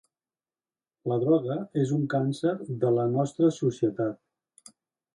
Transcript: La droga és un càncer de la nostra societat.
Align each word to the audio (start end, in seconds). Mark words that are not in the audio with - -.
La 1.11 1.17
droga 1.25 1.59
és 1.83 1.93
un 1.99 2.09
càncer 2.15 2.57
de 2.87 2.95
la 2.99 3.07
nostra 3.15 3.55
societat. 3.63 4.79